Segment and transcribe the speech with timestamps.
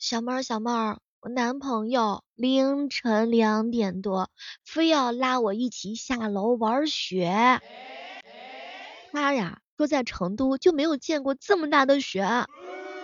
[0.00, 4.30] 小妹儿小妹儿，我男朋友凌晨两点多
[4.64, 7.60] 非要拉我一起下楼玩雪。
[9.12, 12.22] 他呀说在成都就没有见过这么大的雪，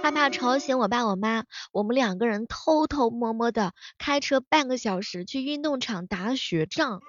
[0.03, 7.03] 害怕吵醒我爸我妈，我们两个人偷偷摸摸的开车半个小时去运动场打雪仗。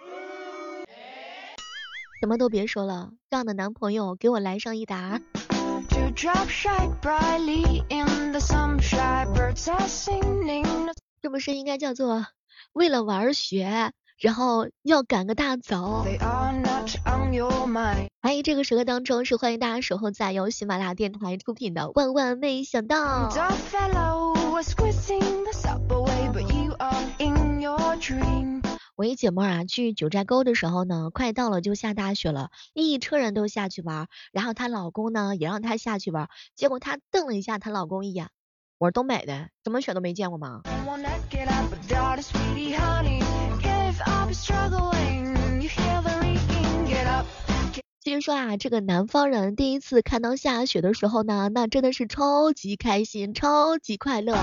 [2.19, 5.21] 什么都别说了，让的男朋友给我来上一打。
[11.21, 12.25] 这不是应该叫做
[12.71, 16.05] 为了玩雪，然后要赶个大走？
[18.21, 23.29] 欢迎这个时刻当中是欢迎大家守候在由喜马拉雅电台出品的万万没想到。
[28.95, 38.29] 我一姐妹啊，去九寨沟的时候呢，快到了就下大雪了，一车人都下去玩，然后她老公呢也让她下去玩，结果她瞪了一下她老公一眼，
[38.79, 40.61] 我是东北的，怎么雪都没见过吗？
[48.03, 54.37] 其实说啊，这个南方人第一次看到下雪的时候呢，那真的是超级开心，超级快乐，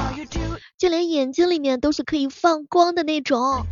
[0.76, 3.64] 就连眼睛里面都是可以放光的那种。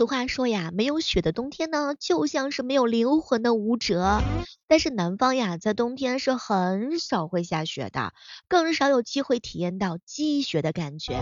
[0.00, 4.22] 俗话说呀，没有雪的冬天呢，就像是没有灵魂的舞者。
[4.66, 8.14] 但是南方呀，在冬天是很少会下雪的，
[8.48, 11.20] 更少有机会体验到积雪的感觉。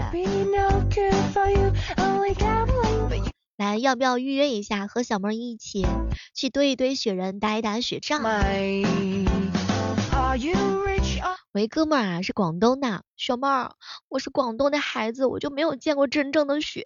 [3.56, 5.84] 来，要不要预约一下，和小妹一起
[6.32, 8.22] 去堆一堆雪人，打一打雪仗？
[11.52, 13.72] 喂，哥们儿啊，是广东的，小妹儿，
[14.10, 16.84] 我是广东的孩子，我就没有见过真正的雪。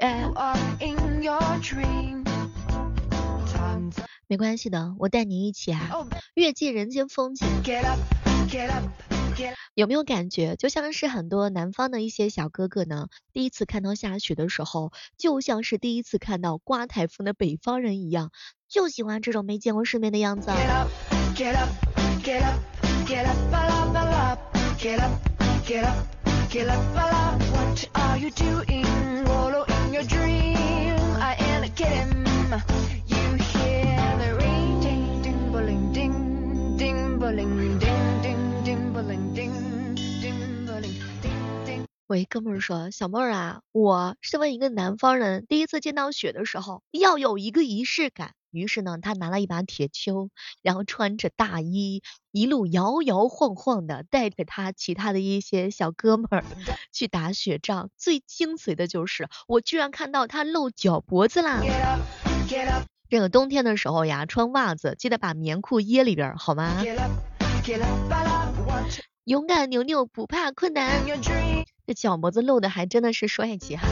[4.28, 5.90] 没关系的，我带你一起啊，
[6.34, 7.44] 阅尽人间风景。
[9.74, 18.30] 有没有感觉，就像是很多南方的一些小哥哥呢，第一次看到下雪的时候，就像是第一次看到刮台风的北方人一样，
[18.68, 20.52] 就喜欢这种没见过世面的样子。
[24.82, 25.12] Get up,
[25.64, 25.96] get up,
[26.50, 28.84] get up, la What are you doing?
[29.24, 30.98] Wallow in your dream.
[31.20, 32.26] I ain't kidding.
[33.06, 39.52] You hear the ring, ding, ding, bling, ding, ding, bling, ding, ding, ding, bling, ding.
[42.08, 48.34] 喂，哥们儿说，小妹儿啊，我身为一个南方人，第一次见到雪的时候，要有一个仪式感。
[48.52, 50.29] 于是呢，他拿了一把铁锹，
[50.63, 56.45] 然后穿着大衣，一路摇摇晃晃的，带着他其他的一些小哥们儿
[56.92, 57.91] 去打雪仗。
[57.96, 61.61] 最精髓的就是，我居然看到他露脚脖子啦！
[63.08, 66.85] 这个冬天的时候呀，穿袜子记得把棉裤掖里边，好吗？
[69.24, 71.07] 勇敢牛牛不怕困难，
[71.86, 73.86] 这脚脖子露的还真的是帅气哈。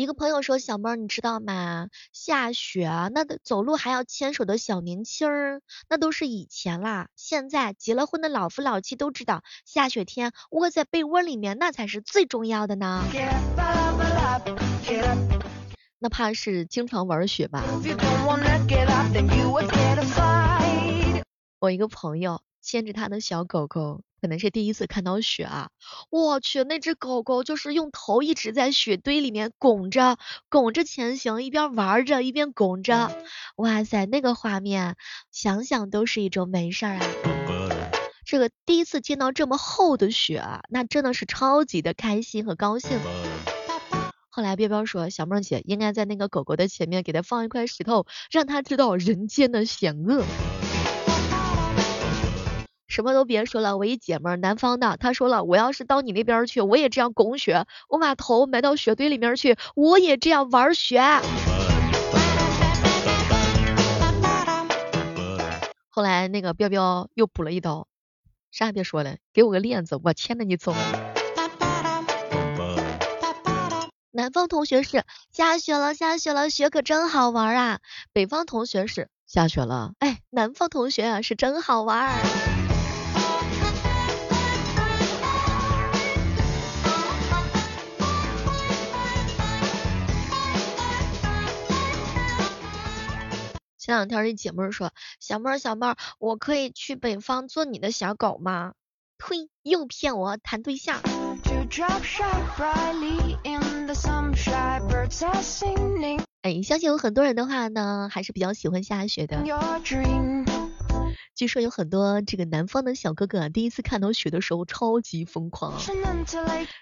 [0.00, 1.88] 一个朋友说：“小妹，你知道吗？
[2.10, 7.08] 下雪啊，那走路还要牵手的小年轻儿，那都是以前啦。
[7.16, 13.04] 现在结了婚的老夫老妻都知道，下雪天窝在被窝里面那才是最重要的呢。
[15.98, 17.62] 那怕是经常玩雪吧？
[21.58, 25.70] 我一个朋友牵着他的小狗狗。”可能是第一次看到雪啊！
[26.10, 33.10] 我去，那只狗狗就是用头一直在雪堆里面拱着，拱着前行，一边玩着一边拱着。
[33.56, 34.96] 哇塞，那个画面
[35.32, 37.06] 想想都是一种美事儿啊！
[38.26, 42.98] 这个第一次见到这么厚的雪，那真的是超级的开心和高兴。
[44.28, 50.24] 后来彪彪说，小梦姐应该在那个狗狗的前面给它放一块石头，让它知道人间的险恶。
[52.90, 61.00] 什么都别说了，我一姐们儿南方的，她说了，我要是到你那边去，我也这样拱雪，我把头埋到雪堆里面去，我也这样玩雪。
[65.88, 67.86] 后来那个彪彪又补了一刀，
[68.50, 70.74] 啥也别说了，给我个链子，我牵着你走。
[74.10, 77.78] 南方同学是下雪了，下雪了，雪可真好玩啊。
[78.12, 82.10] 北方同学是下雪了，哎，南方同学啊是真好玩。
[93.90, 98.74] 前两天一姐妹说，小妹儿小妹儿，我可以去北方做你的小狗吗？
[99.18, 101.00] 呸，又骗我谈对象。
[106.42, 109.42] 哎，相信有很多人的话呢，还是比较喜欢下雪的。
[111.40, 115.72] 据说有很多这个南方的小哥哥啊，第一次看到雪的时候超级疯狂。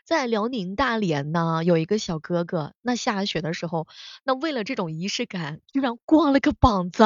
[0.04, 3.86] 在辽宁大连呢，有一个小哥哥，那下雪的时候，
[4.24, 7.04] 那为了这种仪式感，居然光了个膀子，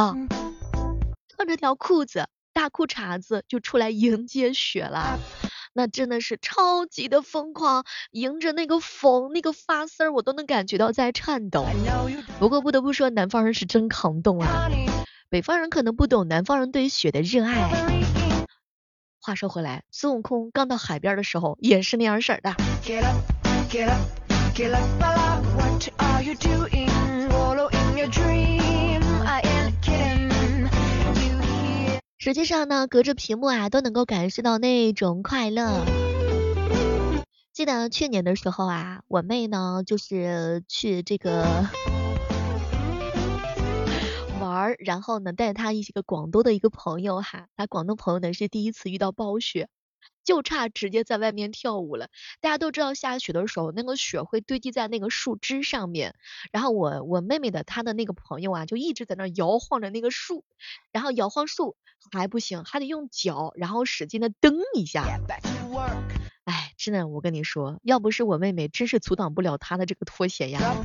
[1.29, 5.19] 穿着条裤子，大裤衩子就出来迎接雪了。
[5.75, 11.67] 那真的是超级的疯狂，迎着那个风，那个发丝儿我都能感觉到在颤抖。
[12.39, 14.71] 不过不得不说，南方人是真抗冻啊。
[15.33, 17.71] 北方人可能不懂南方人对于雪的热爱。
[19.19, 22.55] 话说回来，孙悟空刚到海边的时候也是那样式儿的。
[32.19, 35.87] 实际上呢，隔着屏幕啊都能够感受到那种快乐。
[37.55, 41.71] 记得去年的时候啊，我妹呢就是去这个。
[44.63, 49.69] 玩，然后呢，带他一些个广东的一个朋友哈，他广东朋友呢是第一次遇到暴雪，
[50.25, 52.09] 就差直接在外面跳舞了。
[52.41, 56.15] 大家都知道下雪的时候，那个雪会堆积在那个树枝上面，
[56.53, 60.45] 然后我我妹妹的她的那个朋友啊，就一直在那摇晃着那个树，
[60.93, 61.77] 然后摇晃树
[62.13, 65.05] 还不行，还得用脚，然后使劲的蹬一下。
[66.45, 70.85] 哎，真的，我跟你说，要不是我妹妹，真是阻挡不了她的这个拖鞋呀。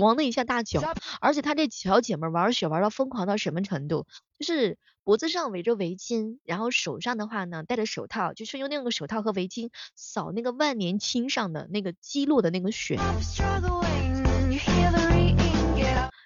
[0.00, 0.82] 咣的一下大脚，
[1.20, 4.06] 而且她这小姐妹玩雪玩到疯狂到什么程度？
[4.38, 12.98] 就是脖子上围着围巾，然后手上的话呢戴着手套，就是用那个手套和围巾扫那个万年青上的那个积落的那个雪。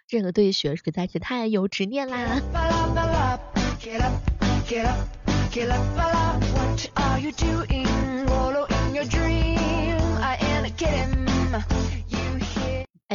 [0.08, 2.40] 这个对雪实在是太有执念啦。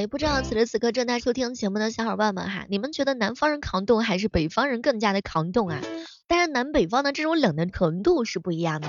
[0.08, 5.82] 哎，不知道此时此刻正在收听节目的小伙伴们哈，你们觉得南方人抗冻还是北方人更加的抗冻啊？
[6.28, 8.88] 当然，南北方的这种冷的程度是不一样的。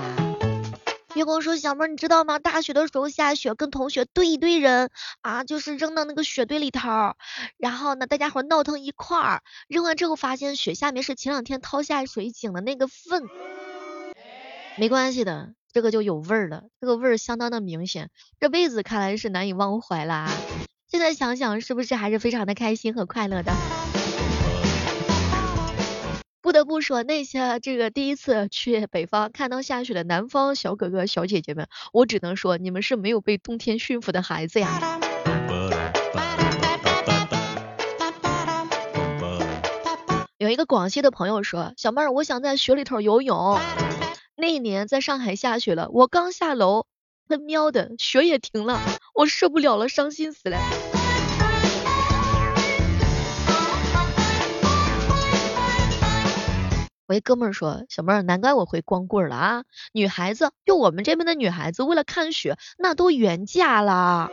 [1.15, 2.39] 月光说，小妹你知道吗？
[2.39, 6.87] 大雪的时候下雪，跟同学堆一堆人啊，就是扔到那个雪堆里头，
[7.57, 13.23] 然后呢，大家伙闹腾一块儿，扔完之后发现雪下面是前两天掏下水井的那个粪。
[14.77, 20.31] 没关系的，这个就有味儿了，这个味儿相当的明显，这辈子看来是难以忘怀啦。
[20.91, 23.53] 现在想想，是不是还是非常的开心和快乐的？
[26.41, 34.99] 不得不说，那些这个第一次去北方看到下雪的南方小哥哥小姐姐们，我只能说，你们是没有被冬天驯服的孩子呀。
[40.39, 43.59] 有一个广西的朋友说，小妹儿，我想在雪里头游泳。
[44.35, 46.87] 那一年在上海下雪了，我刚下楼。
[47.29, 48.81] 他喵的，雪也停了，
[49.13, 50.57] 我受不了了，伤心死了。
[57.05, 59.63] 我一哥们儿说，小妹儿，难怪我会光棍了啊！
[59.93, 64.31] 女孩子，就我们这边的女孩子，为了看雪，那都原价了。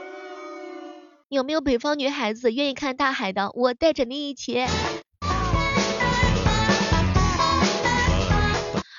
[1.28, 3.50] 有没有北方女孩子愿意看大海的？
[3.54, 4.64] 我带着你一起。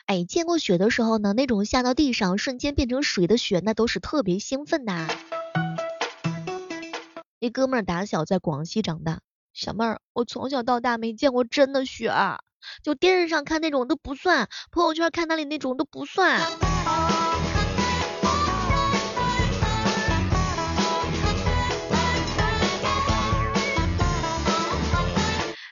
[0.07, 4.93] 哎，见过雪的时候呢，那种下到地上瞬间变成水的雪，那都是特别兴奋的。
[7.39, 9.19] 一哥们儿打小在广西长大，
[9.53, 12.09] 小妹儿，我从小到大没见过真的雪，
[12.81, 16.41] 就电视上看那种都不算，朋友圈看那里那种都不算。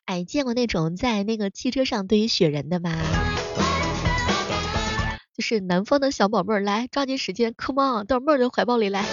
[0.03, 2.91] 哎，见过那种在那个汽车上堆雪人的吗？
[5.35, 9.03] 就是南方的小宝贝儿，来抓紧时间，come on，到妹儿的怀抱里来。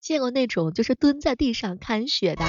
[0.00, 2.46] 见过那种就是蹲在地上看雪的？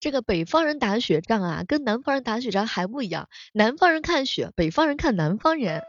[0.00, 3.28] 这个北方人打雪仗啊，跟南方人打雪仗还不一样。
[3.52, 5.82] 南方人看雪，北方人看南方人。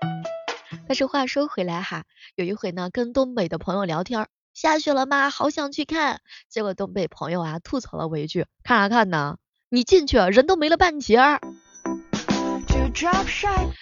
[0.87, 2.03] 但是话说回来哈，
[2.35, 5.29] 有一回呢，跟东北的朋友聊天，下雪了吗？
[5.29, 6.19] 好想去看。
[6.49, 9.37] 结果东北朋友啊吐槽了我一句，看啥看呢？
[9.73, 11.41] 你进去，人都没了半截儿。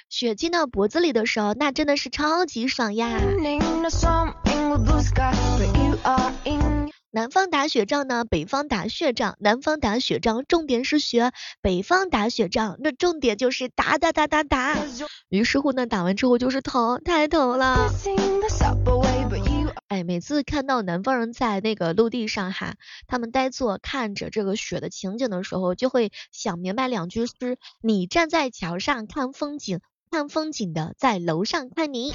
[0.07, 3.10] 雪进到脖子里的时候，那真的是超级爽呀。
[7.12, 9.36] 南方打雪仗呢，北方打雪仗。
[9.39, 11.31] 南方打雪仗，重点是雪；
[11.62, 14.77] 北方打雪仗，那重点就是打打打打打。
[15.27, 17.89] 于是乎呢，打完之后就是疼，太疼了。
[19.91, 22.75] 哎，每次看到南方人在那个陆地上哈，
[23.07, 32.13] 他们呆坐看着这个雪的情景的时候，就会想明白两句诗：你站在桥上看风景，看风景的在楼上看你。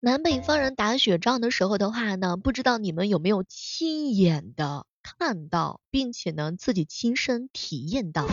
[0.00, 8.24] 南北方人打雪仗的时候的话呢，不知道你们有没有亲眼的看到，并且呢自己亲身体验到。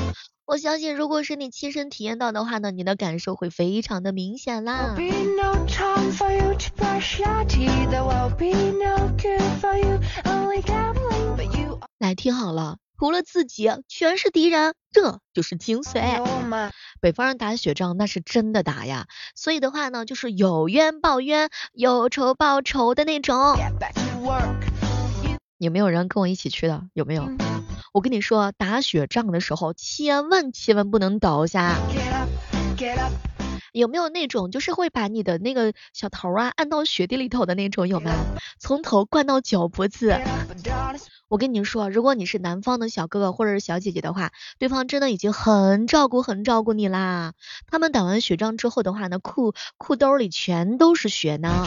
[0.46, 4.96] 我相信，如果是你亲身体验到的话呢，你的感受会非常的明显啦。
[11.98, 16.24] 来听好了，除了自己，全是敌人，这就是精髓。
[17.02, 23.58] 北方人打雪仗那是真的打呀，所以的话呢，就是有冤报冤，有仇报仇的那种。
[25.58, 26.84] 有没有人跟我一起去的？
[26.94, 27.30] 有没有？
[27.94, 31.76] 我跟你说，打雪仗的时候，千万千万不能倒下。
[33.74, 37.88] 有没有那种就是会把你的那个小头啊按到雪地里头的那种？
[37.88, 38.12] 有吗？
[38.60, 40.16] 从头灌到脚脖子。
[41.28, 47.34] 我跟你说，如果你是南方的小哥哥或者是小姐姐的话，对方真的已经很照顾很照顾你啦。
[47.66, 51.66] 他们打完雪仗之后的话呢，裤裤兜里全都是雪呢。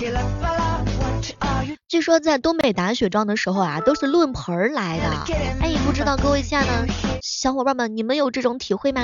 [1.88, 5.34] 据说在东北打雪仗的时候啊，都是论盆来的。
[5.60, 6.86] 哎，不知道各位亲爱的
[7.20, 9.02] 小伙伴们，你们有这种体会吗？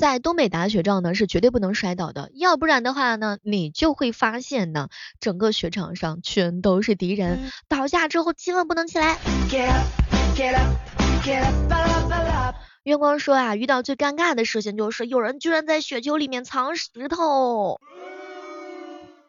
[0.00, 4.88] 在东北打雪仗呢，是绝对不能摔倒的，要不然的话呢，你就会发现呢，
[5.20, 9.18] 整个雪场上全都是敌人，倒下之后千万不能起来。
[12.84, 17.78] 月光说啊，遇到最尴尬的事情就是有人居然在雪球里面藏石头。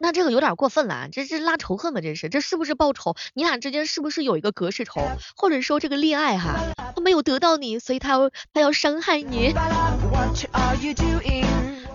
[0.02, 2.00] 那这个有点过分了，这是拉仇恨吗？
[2.00, 3.14] 这是，这是不是报仇？
[3.34, 5.00] 你俩之间是不是有一个隔世仇？
[5.36, 6.58] 或者说这个恋爱哈，
[6.96, 9.54] 他没有得到你，所以他要他要伤害你。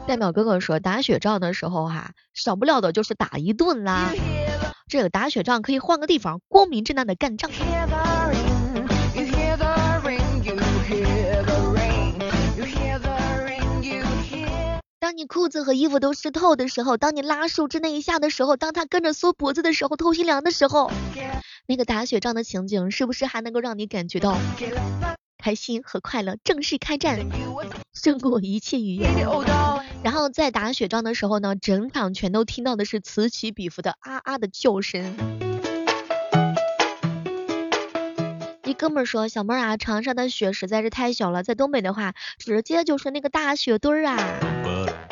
[0.07, 4.13] 代表哥哥说，打雪仗的时候哈，少不了的就是打一顿啦。
[4.87, 7.51] 这个打雪仗可以换个地方，光明正大的干仗。
[15.07, 20.91] 当你裤子和衣服都湿透的时候，当你拉树枝那一下的时候，当他跟着缩脖子的时候，头皮凉的时候，
[21.65, 24.37] 那个打雪仗的情景是不是还能够让你感觉到
[25.37, 26.35] 开心和快乐？
[26.43, 27.25] 正式开战，
[27.93, 29.09] 胜过一切语言。
[30.03, 35.15] 然后在打雪仗的时候呢，整场全都听到的是此起彼伏的啊啊的叫声。
[38.65, 44.56] 一哥们说，小妹啊，长沙的雪实在是太小了，在东北的话，直接就是那个大雪堆儿啊。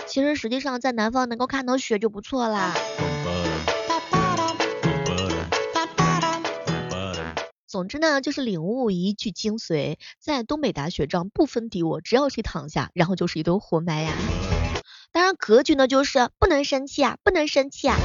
[0.07, 2.74] 其实实际上在南方能够看到雪就不错啦。
[7.67, 14.13] 总之呢，就是领悟一句精髓，在东北打雪仗不分敌我，只要谁躺下，然后就是一顿活埋呀。
[15.12, 17.97] 当然格局呢，就是不能生气啊，不能生气啊。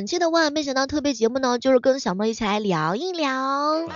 [0.00, 3.86] 本期的万万没想到特别节目呢，就是跟小妹一起来聊一聊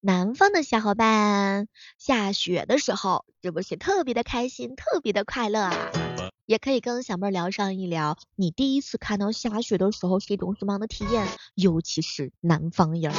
[0.00, 1.66] 南方的小伙伴
[1.98, 5.74] 下雪的时候是不是特别的开心，特别的快乐啊？
[6.46, 13.12] 也可以跟小妹聊上一聊，你第一次看到下雪的时候是一种什么样的体验，尤其是南方人。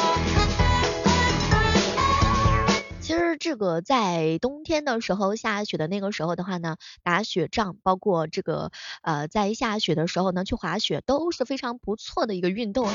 [3.40, 12.94] 这个在冬天的时候下雪的那个时候的话呢，打雪仗，包括这个呃在下雪的时候呢去滑雪都是非常不错的一个运动哈。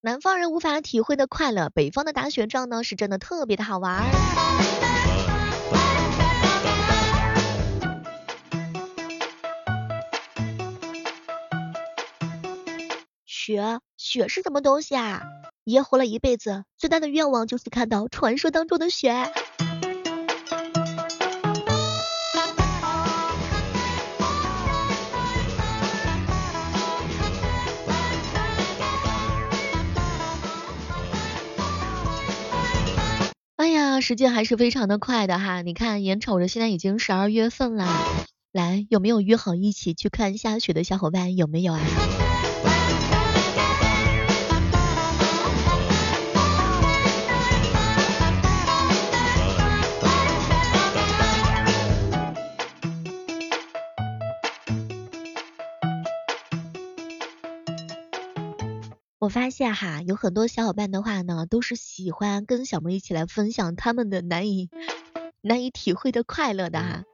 [0.00, 4.02] 南方人无法体会的快乐，北方的打雪仗呢是真的特别的好玩。
[13.26, 15.20] 雪，雪是什么东西啊？
[15.64, 19.10] 爷活了一辈子，最大的愿望就是看到传说当中的雪。
[33.54, 37.86] 哎呀，时间还是非常的快的哈，你看眼瞅着现在已经十二月份了，
[38.50, 41.36] 来，有没有约好一起去看下雪的小伙伴？
[41.36, 41.80] 有没有啊？
[59.22, 64.68] 我发现哈，有很多小伙伴的话呢，都是喜欢跟小妹一起来分享他们的难以
[65.40, 67.04] 难以体会的快乐的哈。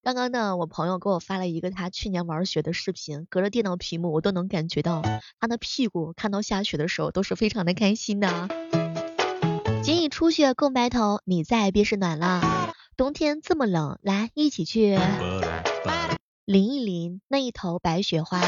[0.00, 5.02] 刚刚呢，我朋友给我发了一个他去年玩雪的视频，隔着电脑屏幕我都能感觉到
[5.40, 8.48] 他的屁股看到下雪的时候都是非常的开心的。
[9.82, 12.72] 仅以初雪共白头，你在便是暖了。
[12.96, 14.96] 冬天这么冷，来一起去
[16.44, 18.40] 淋一淋那一头白雪花。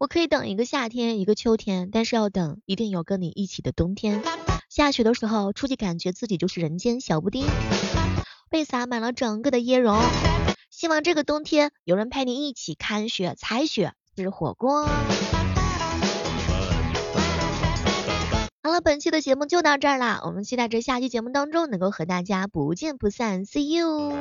[0.00, 4.22] 我可以等一个夏天，一个秋天，但是要等一定有跟你一起的冬天。
[4.70, 7.44] 下雪的时候出去，感觉自己就是人间小布丁。
[8.48, 10.00] 被洒满了整个的椰蓉，
[10.70, 14.86] 希望这个冬天有人陪你一起看雪、踩雪、吃火锅。
[18.62, 24.14] 好了，本期的节目就到这儿啦，我们期待着下期节目当中能够和大家不见不散，See you。